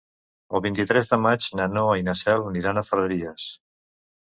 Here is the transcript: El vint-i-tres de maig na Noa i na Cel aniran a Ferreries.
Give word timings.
El 0.59 0.63
vint-i-tres 0.65 1.11
de 1.11 1.19
maig 1.25 1.51
na 1.59 1.69
Noa 1.75 1.99
i 2.03 2.07
na 2.09 2.17
Cel 2.23 2.43
aniran 2.55 2.83
a 2.85 2.87
Ferreries. 2.91 3.49